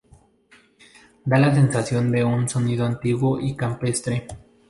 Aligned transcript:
Da 1.25 1.37
la 1.37 1.53
sensación 1.53 2.11
de 2.11 2.23
un 2.23 2.49
sonido 2.49 2.87
antiguo 2.87 3.39
y 3.39 3.55
campestre. 3.55 4.25